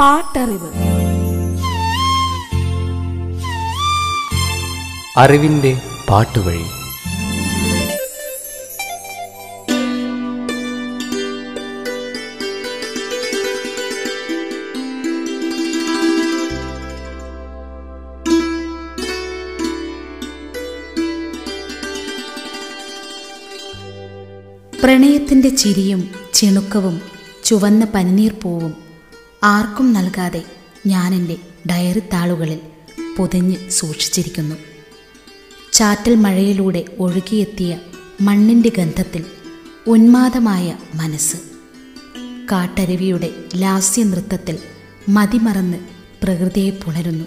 [0.00, 0.70] പാട്ടറിവ്.
[5.16, 6.64] അറിവിന്റെ പാട്ടുവഴി.
[24.80, 27.00] പ്രണയത്തിന്റെ ചിരിയും ചിണുക്കവും
[27.44, 28.85] ചുവന്ന പനിനീർ പൂവും
[29.46, 30.44] ആർക്കും നൽകാതെ
[30.86, 31.36] ഞാൻ എന്റെ
[31.70, 32.60] ഡയറി താളുകളിൽ
[33.16, 34.56] പൊതിഞ്ഞ് സൂക്ഷിച്ചിരിക്കുന്നു.
[35.72, 37.78] ചാറ്റൽ മഴയിലൂടെ ഒഴുകിയെത്തിയ
[38.20, 39.24] മണ്ണിന്റെ ഗന്ധത്തിൽ
[39.86, 41.36] ഉന്മാദമായ മനസ്സ്.
[42.52, 44.58] കാട്ടരുവിയുടെ ലാസ്യനൃത്തത്തിൽ
[45.08, 45.76] മതിമറന്ന്
[46.22, 47.24] പ്രകൃതിയെ പുണരുന്നു.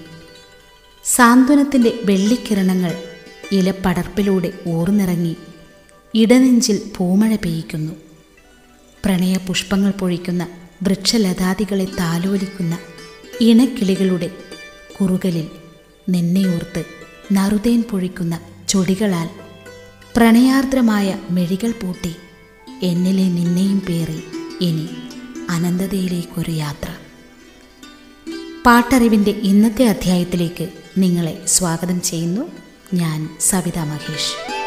[1.03, 3.03] സാന്ത്വനത്തിന്റെ വെള്ളിക്കിരണങ്ങൾ
[3.51, 5.35] ഇലപ്പടർപ്പിലൂടെ ഊർന്നിറങ്ങി
[6.13, 7.91] ഇടനെഞ്ചിൽ പൂമഴ പെയ്യിക്കുന്നു.
[9.05, 10.47] പ്രണയപുഷ്പങ്ങൾ പൊഴിക്കുന്ന
[10.83, 12.77] വൃക്ഷലതാദികളെ താലോലിക്കുന്ന
[13.41, 14.31] ഇണക്കിളികളുടെ
[15.01, 15.47] കുറുകലിൽ
[16.09, 16.83] നിന്നെയോർത്ത്
[17.33, 19.29] നറുതേൻ പൊഴിക്കുന്ന ചൊടികളാൽ
[20.15, 22.15] പ്രണയാർദ്രമായ മെഴികൾ പൂട്ടി
[22.83, 24.23] എന്നിലെ നിന്നെയും പേറി
[24.61, 24.87] ഇനി
[25.49, 26.89] അനന്തതയിലേക്കൊരു യാത്ര.
[28.65, 32.51] പാട്ടറിവിന്റെ ഇന്നത്തെ അധ്യായത്തിലേക്ക് നിങ്ങളെ സ്വാഗതം ചെയ്യുന്നു.
[32.93, 34.58] ഞാൻ സവിത മഹേഷ്.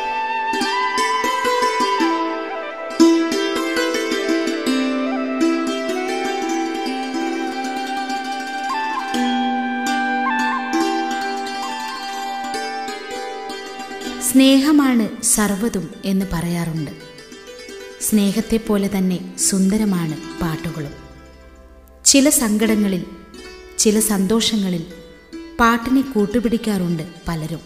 [14.32, 16.90] സ്നേഹമാണ് സർവതും എന്ന് പറയാറുണ്ട്.
[18.00, 20.92] സ്നേഹത്തെ പോലെ തന്നെ സുന്ദരമാണ് പാട്ടുകളും.
[22.04, 23.04] ചില സങ്കടങ്ങളിൽ
[23.78, 24.84] ചില സന്തോഷങ്ങളിൽ
[25.60, 27.60] പാട്ടിനെ കൂട്ടുപിടിക്കാറുണ്ട് പലരും.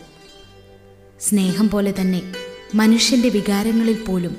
[1.21, 2.33] സ്നേഹം പോലെ തന്നെ
[2.75, 4.37] മനുഷ്യന്റെ വികാരങ്ങളിൽ പോലും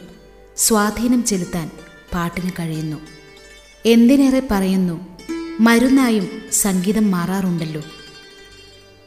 [0.57, 1.71] സ്വാധീനം ചെലുത്താൻ
[2.13, 2.97] പാട്ടിന് കഴിയുന്നു.
[3.85, 5.17] എന്തിനേറെ പറയുന്നു
[5.59, 7.81] മരുന്നായും സംഗീതം മാറാറുണ്ടല്ലോ.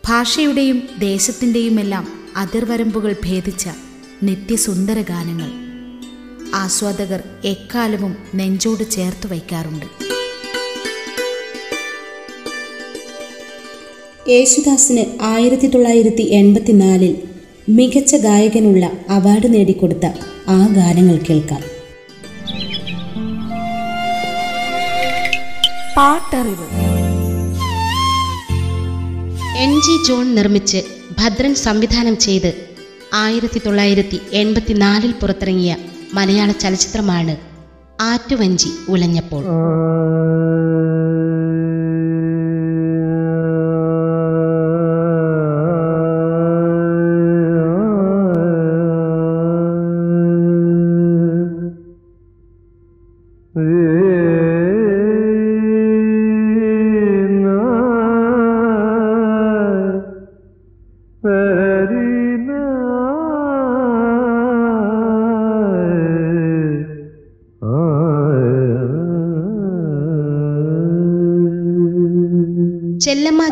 [0.09, 3.69] ഭാഷയുടെയും ദേശത്തിന്റെയുമെല്ലാം അതിർവരമ്പുകൾ ഭേദിച്ച
[4.23, 5.71] നിത്യസുന്ദര ഗാനങ്ങൾ
[6.55, 9.87] ആസ്വാദകർ എക്കാലവും നെഞ്ചോട് ചേർത്ത് വയ്ക്കാറുണ്ട്.
[14.31, 17.17] യേശുദാസിന് ആയിരത്തി തൊള്ളായിരത്തി എൺപത്തിനാലിൽ
[17.69, 20.07] മികച്ച ഗായകനുള്ള അവാർഡ് നേടിക്കൊടുത്ത
[20.49, 21.61] ആ ഗാനങ്ങൾ കേൾക്കാം.
[25.97, 26.67] പാട്ടറിവ്.
[29.59, 32.50] എൻ ജി ജോൺ നിർമ്മിച്ച് ഭദ്രൻ സംവിധാനം ചെയ്ത്
[33.14, 35.72] ആയിരത്തി തൊള്ളായിരത്തി എൺപത്തിനാലിൽ പുറത്തിറങ്ങിയ
[36.14, 37.34] മലയാള ചലച്ചിത്രമാണ്
[38.03, 39.42] ആറ്റുവഞ്ചി ഉലഞ്ഞപ്പോൾ.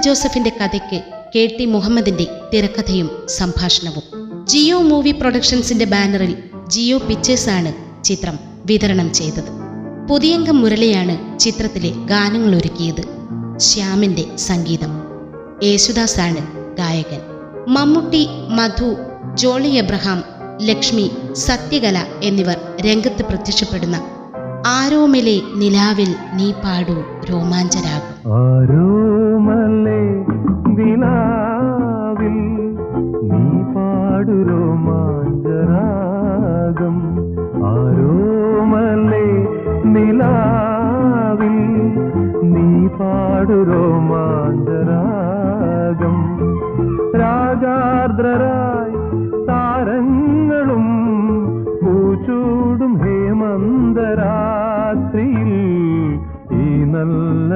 [0.09, 1.03] ജോസഫിന്റെ കഥയ്ക്ക്
[1.37, 4.03] കെ ടി മുഹമ്മദിന്റെ തിരക്കഥയും സംഭാഷണവും.
[4.47, 6.37] ജിയോ മൂവി പ്രൊഡക്ഷൻസിന്റെ ബാനറിൽ
[6.69, 9.45] ജിയോ പിക്ചേഴ്സ് ആണ് ചിത്രം വിതരണം ചെയ്തത്.
[10.11, 13.05] പുതിയംഗം മുരളിയാണ് ചിത്രത്തിലെ ഗാനങ്ങൾ ഒരുക്കിയത്.
[13.59, 15.03] ശ്യാമിന്റെ സംഗീതം.
[15.63, 17.21] യേശുദാസാണ് ഗായകൻ.
[17.69, 18.97] മമ്മൂട്ടി മധു
[19.35, 20.25] ജോളി എബ്രഹാം
[20.63, 24.01] ലക്ഷ്മി സത്യകല എന്നിവർ രംഗത്ത് പ്രത്യക്ഷപ്പെടുന്ന
[24.67, 26.95] ആരോമിലെ നിലാവിൽ നീ പാടൂ
[27.31, 28.33] രോമാഞ്ചരാകും.
[29.49, 30.01] ആരോമല്ലേ
[30.79, 32.37] നിലാവിൽ
[33.29, 33.41] നീ
[33.75, 35.77] പാടുരോ മാഞ്ചരാഗം?
[37.69, 39.27] ആരോ ആരോമല്ലേ
[39.95, 41.57] നിലാവിൽ
[42.53, 42.67] നീ
[42.99, 44.97] പാടുരോ മാഞ്ചരാഗം?
[47.17, 48.97] രാഗാർദ്രരായി
[49.49, 50.87] താരങ്ങളും
[51.83, 53.93] പൂച്ചൂടും ഹേമന്തരാത്രിയിൽ
[56.61, 57.51] ഈ നല്ല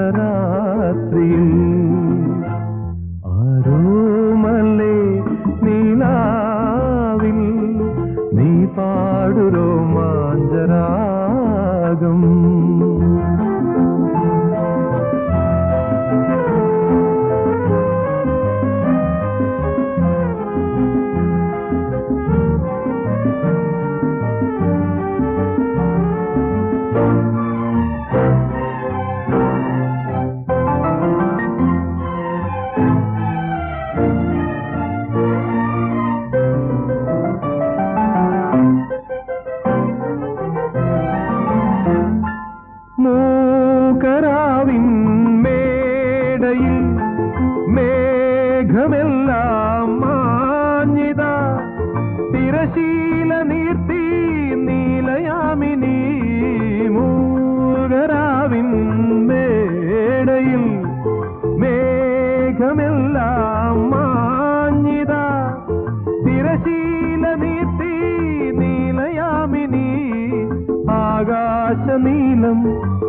[72.45, 72.61] ആകാശനീലം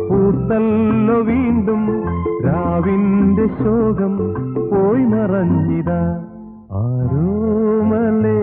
[0.08, 1.82] പൂത്തല്ലോ വീണ്ടും
[2.46, 4.12] രാവിന്റെ ശോകം
[4.70, 6.00] പോയി മറഞ്ഞിതാ
[6.80, 8.38] ആരോമലേ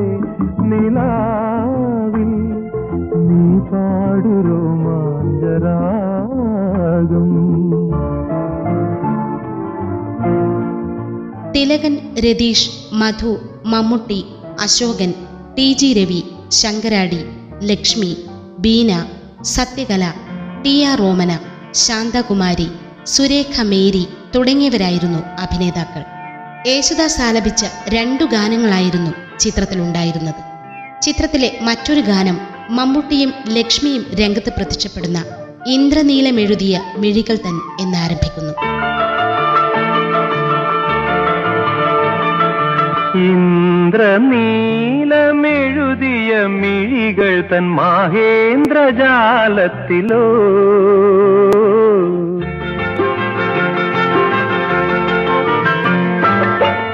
[0.71, 2.31] നിലാവിൽ
[3.27, 5.69] നീ പാടുരോ മാഞ്ചരാഗം
[11.55, 11.95] Thilakan
[12.25, 13.31] Ratheesh Madhu
[13.67, 14.19] Mammootty
[14.63, 15.11] Ashokan
[15.57, 16.21] T G Ravi
[16.59, 17.21] Sankaradi
[17.63, 18.11] Lakshmi
[18.59, 18.91] Beena
[19.49, 20.03] Sathyakala
[20.65, 21.39] T R Romana
[21.73, 22.67] Santhakumari
[23.05, 26.03] Surekha Mary തുടങ്ങിയവരായിരുന്നു അഭിനേതാക്കൾ.
[26.67, 30.41] യേശുദാസ് ആലപിച്ച രണ്ടു ഗാനങ്ങളായിരുന്നു ചിത്രത്തിലുണ്ടായിരുന്നത്.
[31.01, 35.25] ചിത്രത്തിലെ മറ്റൊരു ഗാനം മമ്മൂട്ടിയും ലക്ഷ്മിയും രംഗത്ത് പ്രത്യക്ഷപ്പെടുന്ന
[35.67, 38.70] ഇന്ദ്രനീലമെഴുതിയ മിഴികൾ തൻ എന്നാരംഭിക്കുന്നു.
[43.91, 50.23] ഇന്ദ്രനീലമെഴുതിയ മിഴികൾ തൻ മാഹേന്ദ്രജാലത്തിലോ.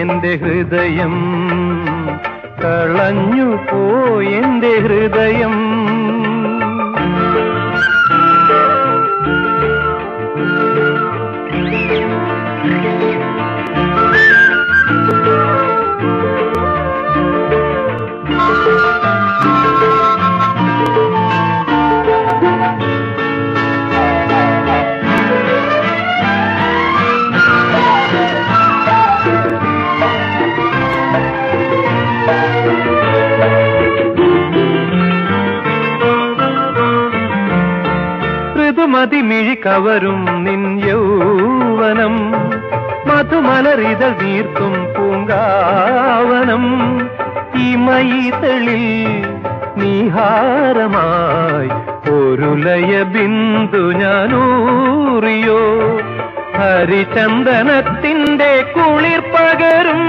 [0.01, 1.13] പോയെന്റെ ഹൃദയം
[2.63, 5.55] കളഞ്ഞു പോയെന്റെ ഹൃദയം.
[39.65, 42.33] കവരും നിൻ യൗവനം.
[43.05, 46.65] മധുമലറിതൾ നീർക്കും പൂങ്കാവനം.
[47.55, 49.07] ഈ മൈതളിൽ
[49.77, 51.69] നീഹാരമായി
[52.11, 55.59] ഒരു ലയ ബിന്ദു ഞാനൂറിയോ.
[56.57, 60.03] ഹരിചന്ദനത്തിന്റെ കുളിർ പകരും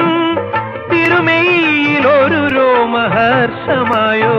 [0.92, 4.36] തിരുമേയിൽ ഒരു രോമഹർഷമായോ.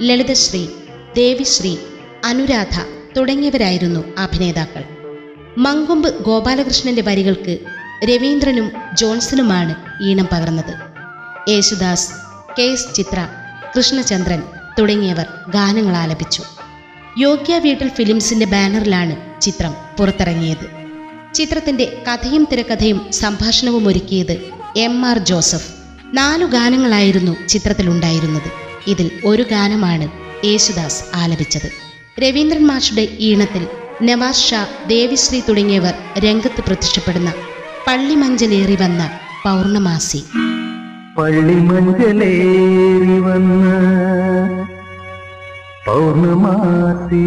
[0.00, 0.66] ലളിതശ്രീ
[1.14, 1.76] ദേവിശ്രീ
[2.24, 2.76] അനുരാധ
[3.16, 4.84] തുടങ്ങിയവരായിരുന്നു അഭിനേതാക്കൾ.
[5.58, 7.58] മങ്കൊമ്പ് ഗോപാലകൃഷ്ണന്റെ വരികൾക്ക്
[8.04, 10.87] രവീന്ദ്രനും ജോൺസണുമാണ് ഈണം പകർന്നത്.
[11.48, 12.10] യേശുദാസ്
[12.58, 13.28] കെ എസ് ചിത്ര
[13.76, 14.42] കൃഷ്ണചന്ദ്രൻ
[14.78, 16.42] തുടങ്ങിയവർ ഗാനങ്ങൾ ആലപിച്ചു.
[17.18, 20.66] യോഗ്യ വീട്ടിൽ ഫിലിംസിന്റെ ബാനറിലാണ് ചിത്രം പുറത്തിറങ്ങിയത്.
[21.34, 25.72] ചിത്രത്തിന്റെ കഥയും തിരക്കഥയും സംഭാഷണവും ഒരുക്കിയത് എം ആർ ജോസഫ്.
[26.14, 28.50] നാലു ഗാനങ്ങളായിരുന്നു ചിത്രത്തിലുണ്ടായിരുന്നത്.
[28.86, 30.10] ഇതിൽ ഒരു ഗാനമാണ്
[30.46, 31.70] യേശുദാസ് ആലപിച്ചത്.
[32.20, 33.66] രവീന്ദ്രൻ മാഷുടെ ഈണത്തിൽ
[34.02, 37.32] നവാസ് ഷാ ദേവിശ്രീ തുടങ്ങിയവർ രംഗത്ത് പ്രത്യക്ഷപ്പെടുന്ന
[37.86, 39.10] പള്ളിമഞ്ചലേറി വന്ന
[39.44, 40.24] പൗർണമാസി.
[41.18, 43.64] പള്ളിമഞ്ചലേറി വന്ന
[45.86, 47.24] പൗർണമാസി.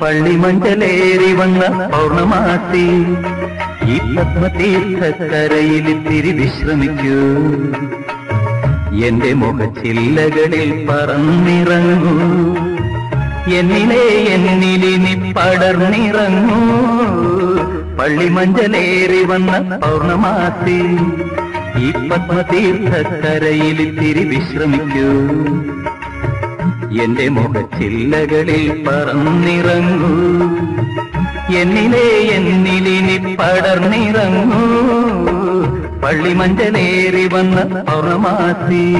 [0.00, 3.04] പള്ളിമഞ്ചലേറി വന്ന പൗർണമാസി
[3.92, 7.18] ഈ പത്മതീർത്ഥക്കരയിൽ തിരി വിശ്രമിക്കൂ.
[9.06, 12.56] എന്റെ മുഖച്ചില്ലകളിൽ പറന്നിറങ്ങൂ.
[13.54, 17.35] എന്നിലെ എന്നിലിനി പടർന്നിറങ്ങൂ.
[18.06, 20.96] പള്ളിമഞ്ചലേറി വന്ന പൗർണമാസി
[21.78, 25.34] ഈ പത്മതീർത്ഥക്കരയിൽ തിരി വിശ്രമിക്കൂ.
[27.04, 30.10] എന്റെ മുഖച്ചില്ലകളിൽ പറന്നിറങ്ങൂ.
[31.58, 34.62] എന്നിലെ എന്നിലിനി പടർന്നിറങ്ങൂ.
[36.00, 38.94] പള്ളിമഞ്ചലേറി വന്ന പൗർണമാസി.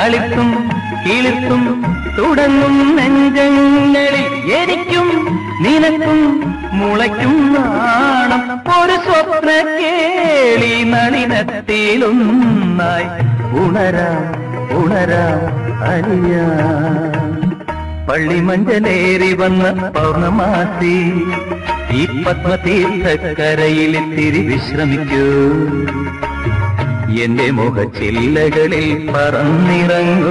[0.00, 0.70] കളിത്തും
[1.06, 1.84] കീഴ്ത്തും
[2.18, 4.54] തുടങ്ങും നെഞ്ചങ്ങളിൽ.
[4.54, 8.60] എനിക്കും നിനക്കും മുളയ്ക്കും നാണം.
[8.82, 13.06] ഒരു സ്വപ്ന കേളി നളിനത്തിലൊന്നായി.
[13.60, 14.24] ഉണരാം
[14.78, 16.46] ഉണരാം അലിയാ.
[18.10, 21.24] പള്ളിമഞ്ചലേറി വന്ന പൗർണമാസി.
[21.92, 25.50] ഈ പത്മതീർത്ഥക്കരയിൽ തിരി വിശ്രമിക്കൂ.
[27.18, 30.30] എന്റെ മുഖച്ചില്ലകളിൽ പറന്നിറങ്ങൂ.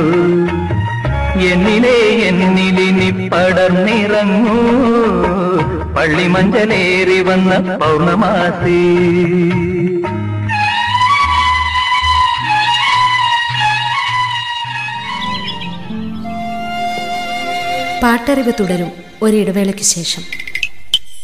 [1.47, 4.61] എന്നിലെ എന്നിലിനി പടർന്നിറങ്ങൂ.
[5.93, 9.09] പള്ളിമഞ്ചലേറി വന്ന പൗർണമാസി.
[18.03, 20.23] പാട്ടറിവ് തുടരും ഒരിടവേളയ്ക്ക് ശേഷം.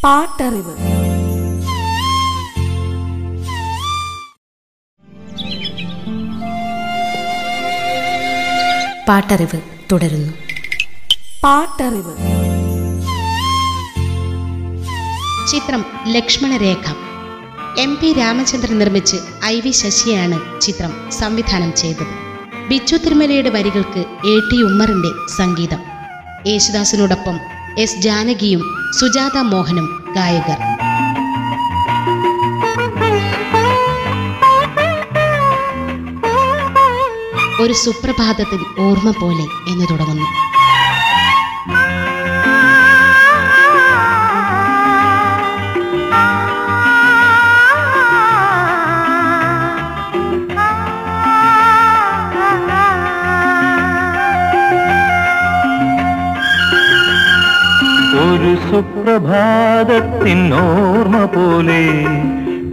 [0.04, 0.95] പാട്ടറിവ്.
[9.08, 9.60] പാട്ടറിവ്
[9.92, 10.32] തുടരുന്നു.
[11.44, 12.16] പാട്ടറിവ്.
[15.48, 16.94] ചിത്രം ലക്ഷ്മണരേഖ
[17.78, 22.06] എം പി രാമചന്ദ്രൻ നിർമ്മിച്ച് ഐ വി ശശിയാണ് ചിത്രം സംവിധാനം ചെയ്തത്.
[22.68, 25.78] ബിച്ചു തിരുമലയുടെ വരികൾക്ക് എ ടി ഉമ്മറിന്റെ സംഗീതം.
[26.46, 27.40] യേശുദാസിനോടൊപ്പം
[27.78, 28.62] എസ് ജാനകിയും
[29.00, 30.58] സുജാത മോഹനും ഗായകർ.
[37.66, 40.26] ഒരു സുപ്രഭാതത്തിൽ ഓർമ്മ പോലെ എന്ന് തുടങ്ങുന്നു.
[58.20, 61.82] ഒരു സുപ്രഭാതത്തിൻ ഓർമ്മ പോലെ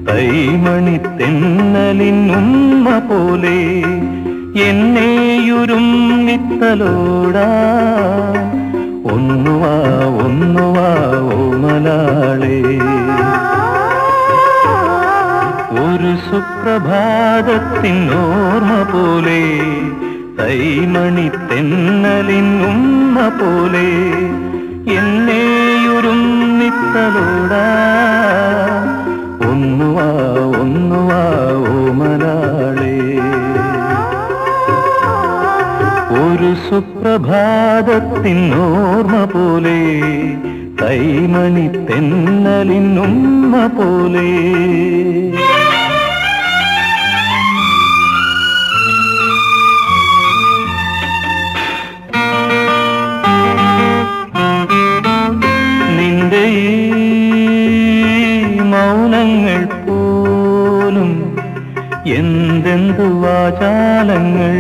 [0.10, 3.58] കൈമണി തെന്നലിനുമ്മ പോലെ
[4.56, 5.86] എന്നെയുരും
[6.26, 7.38] നിത്തലോട.
[9.14, 9.74] ഒന്നുവാ
[10.26, 10.90] ഒന്നുവാ
[11.34, 12.62] ഓമലാളേ
[15.84, 17.02] ഒരു സുപ്രഭാതത്തിനോർമ്മ
[18.94, 19.44] പോലെ
[20.44, 23.88] പോലെ തെന്നലിൻ ഉമ്മ പോലെ
[25.00, 26.22] എന്നെയുരും
[26.60, 27.54] നിത്തലോട.
[29.50, 30.08] ഒന്നുവാ
[30.62, 31.22] ഒന്നുവാ
[31.70, 33.33] ഓമലാളേ
[36.22, 37.42] ഒരു സുപ്രഭാതത്തിനോർമ്മ
[39.34, 39.78] പോലെ
[40.82, 44.28] കൈമണി തെന്നലിനുമ്മ പോലെ.
[55.98, 56.46] നിന്റെ
[58.72, 61.12] മൗനങ്ങൾ പോലും
[62.20, 64.56] എന്തെന്തു വാചാലങ്ങൾ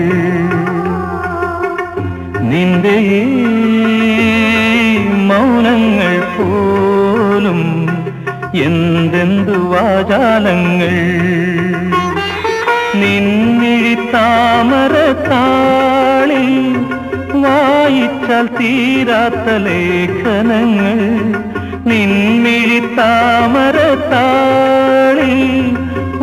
[2.54, 2.98] നിന്റെ
[5.28, 7.62] മൗനങ്ങൾ പോലും
[8.54, 10.94] എന്തെന്തു വാചാലങ്ങൾ?
[12.96, 14.96] നിന്നിഴി താമര
[15.30, 16.46] താളി
[17.44, 21.00] വായിച്ചാൽ തീരാത്ത ലേഖനങ്ങൾ.
[21.90, 23.78] നിന്നിഴി താമര
[24.12, 25.34] താളി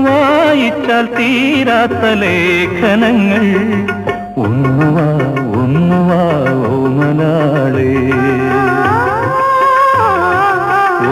[0.07, 3.47] വായിച്ചാൽ തീരാത്ത ലേഖനങ്ങൾ.
[4.45, 5.09] ഒന്നുവാ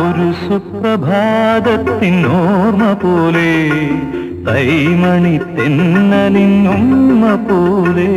[0.00, 3.50] ഒരു സുപ്രഭാതത്തിൻ ഓർമ്മ പോലെ
[4.48, 8.08] കൈമണി തെന്നലിനുമ്മ പോലെ.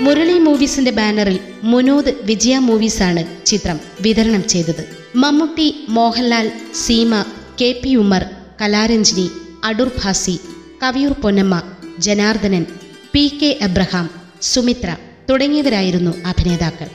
[0.00, 4.82] മുരളി മൂവീസിന്റെ ബാനറിൽ മുനോദ് വിജയ മൂവീസാണ് ചിത്രം വിതരണം ചെയ്തത്.
[5.16, 7.24] Mammootty Mohanlal Seema
[7.60, 8.24] K P Umar
[8.62, 9.30] Kalaranjini
[9.64, 10.40] Adoor Bhasi
[10.82, 11.62] Kaviyoor Ponnamma
[11.98, 12.66] Janardanan
[13.12, 14.10] P K Abraham
[14.42, 14.96] Sumithra
[15.30, 16.86] തുടങ്ങിയവരായിരുന്നു അഭിനേതാക്കൾ.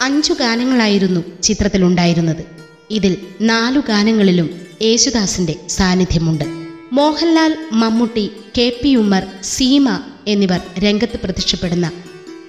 [0.00, 2.44] അഞ്ചു ഗാനങ്ങളായിരുന്നു ചിത്രത്തിലുണ്ടായിരുന്നത്.
[2.90, 4.50] ഇതിൽ നാലു ഗാനങ്ങളിലും
[4.82, 6.44] യേശുദാസിന്റെ സാന്നിധ്യമുണ്ട്.
[6.92, 11.92] മോഹൻലാൽ മമ്മൂട്ടി കെ പി ഉമ്മർ സീമ എന്നിവർ രംഗത്ത് പ്രത്യക്ഷപ്പെടുന്ന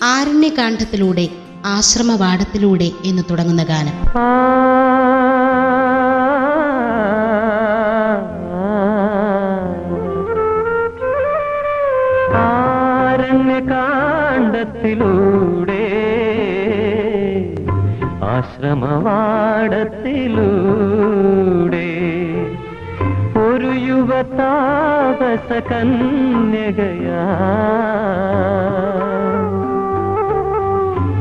[0.04, 1.28] ആരണ്യകാന്ഡത്തിലൂടെ
[1.66, 3.94] ആശ്രമവാടത്തിലൂടെ എന്ന് തുടങ്ങുന്ന ഗാനം.
[14.60, 15.84] ആരണ്യകാണ്ഡത്തിലൂടെ
[18.24, 19.08] ആശ്രമവാടത്തിലൂടെ.
[23.40, 27.24] ഒരു യുവതാപസ കന്യകയാ.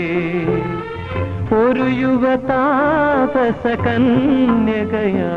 [1.56, 5.32] ഒരു യുവതാപസ കന്യകയാ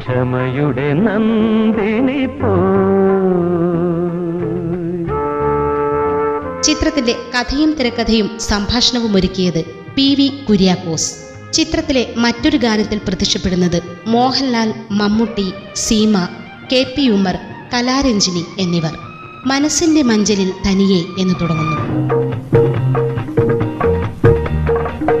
[0.00, 2.54] ക്ഷമയുടെ നന്ദിനി പോ
[6.62, 9.64] ചിത്രത്തിന്റെ കഥയും തിരക്കഥയും സംഭാഷണവും ഒരുക്കിയത്
[9.96, 11.14] പി വി കുര്യാക്കോസ്.
[11.52, 16.28] ചിത്രത്തിലെ മറ്റൊരു ഗാനത്തിൽ പ്രത്യക്ഷപ്പെടുന്നത് മോഹൻലാൽ മമ്മൂട്ടി സീമ
[16.72, 17.34] കെ പി ഉമ്മർ
[17.74, 18.90] കലാരഞ്ജിനി എന്നിവർ.
[19.46, 21.80] മനസ്സിന്റെ മഞ്ചലിൽ തനിയെ എന്ന് തുടങ്ങുന്നു.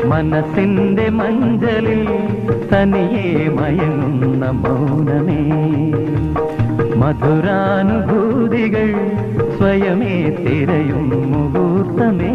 [0.06, 2.08] മനസ്സിന്റെ മഞ്ചലിൽ
[2.72, 5.42] തനിയെ മയങ്ങുന്ന മൗനമേ.
[6.96, 8.94] മധുരാനുഭൂതികൾ
[9.58, 12.34] സ്വയമേ തിരയും മുഹൂർത്തമേ.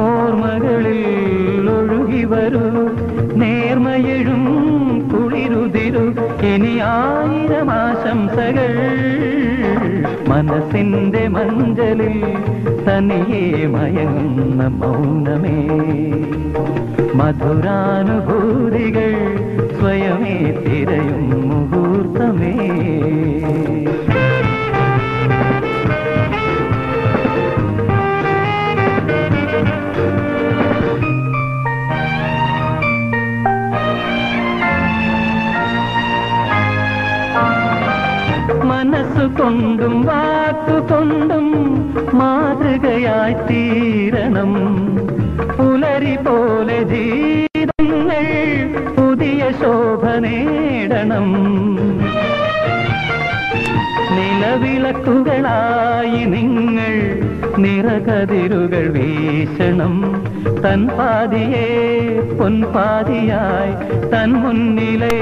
[0.00, 2.60] ഓർമ്മകളിൽ ഒഴുകി വരൂ
[3.34, 4.60] നേർമയഴും
[6.42, 8.76] ഇനി ആയിരം ആശംസകൾ.
[10.28, 12.22] മനസ്സിന്റെ മഞ്ചലിൽ
[12.88, 15.68] തനിയെ മയങ്ങുന്ന മൗനമേ.
[17.14, 18.20] മധുരാനുഭൂതികൾ
[19.80, 22.56] സ്വയമേ തിരയും മുഹൂർത്തമേ.
[38.90, 41.46] മനസ്സുകൊണ്ടും വാക്കുകൊണ്ടും
[42.14, 44.52] മാതൃകയായി തീരണം.
[45.58, 48.26] പുലരി പോലെ ജീവിതങ്ങൾ
[48.96, 51.28] പുതിയ ശോഭ നേടണം.
[54.40, 56.92] നിലവിളക്കുകളായി നിങ്ങൾ
[57.58, 59.94] നിറകതിരുകൾ വീശണം.
[60.64, 61.68] തൻ പാതിയെ
[62.40, 63.74] പൊൻപാതിയായി
[64.08, 65.16] തൻ മുന്നിലെ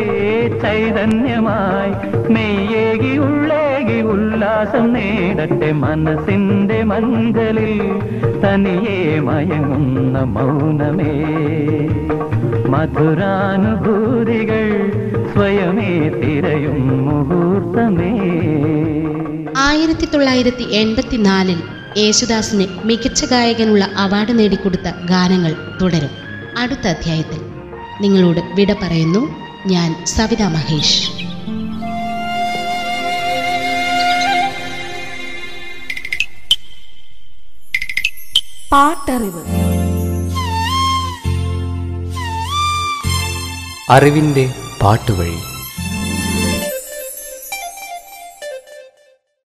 [0.62, 1.92] ചൈതന്യമായി.
[2.32, 7.82] മെയ്യേകി ഉള്ളേകി ഉല്ലാസം നേടട്ടെ മനസ്സിന്റെ മഞ്ചലിൽ
[8.44, 11.12] തനിയെ മയങ്ങുന്ന മൗനമേ.
[12.68, 14.66] മധുരാനുഭൂതികൾ
[15.34, 18.12] സ്വയമേ തിരയും മുഹൂർത്തമേ.
[19.68, 21.62] ആയിരത്തി തൊള്ളായിരത്തി എൺപത്തിനാലിൽ
[21.96, 26.10] യേശുദാസിന് മികച്ച ഗായകനുള്ള അവാർഡ് നേടിക്കൊടുത്ത ഗാനങ്ങൾ തുടരും.
[26.58, 27.40] അടുത്ത അധ്യായത്തിൽ
[28.00, 29.36] നിങ്ങളോട് വിട പറയുന്നു.
[29.66, 31.10] ഞാൻ സവിത മഹേഷ്.
[38.72, 39.42] പാട്ടറിവ്.
[43.90, 45.57] അറിവിന്റെ പാട്ടുവഴി.